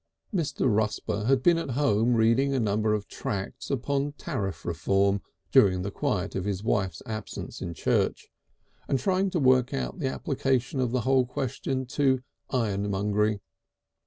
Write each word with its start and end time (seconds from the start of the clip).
Mr. 0.33 0.67
Rusper 0.67 1.25
had 1.27 1.43
been 1.43 1.59
at 1.59 1.69
home 1.77 2.15
reading 2.15 2.55
a 2.55 2.59
number 2.59 2.95
of 2.95 3.07
tracts 3.07 3.69
upon 3.69 4.13
Tariff 4.13 4.65
Reform, 4.65 5.21
during 5.51 5.83
the 5.83 5.91
quiet 5.91 6.33
of 6.33 6.43
his 6.43 6.63
wife's 6.63 7.03
absence 7.05 7.61
in 7.61 7.75
church, 7.75 8.27
and 8.87 8.97
trying 8.97 9.29
to 9.29 9.39
work 9.39 9.75
out 9.75 9.99
the 9.99 10.07
application 10.09 10.79
of 10.79 10.89
the 10.89 11.01
whole 11.01 11.27
question 11.27 11.85
to 11.85 12.23
ironmongery. 12.49 13.41